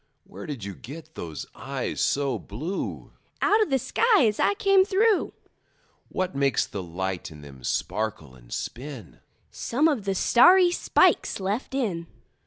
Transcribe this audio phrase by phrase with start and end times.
[0.23, 3.11] Where did you get those eyes so blue?
[3.39, 5.31] Out of the sky as I came through.
[6.09, 9.19] What makes the light in them sparkle and spin?
[9.51, 12.07] Some of the starry spikes left in.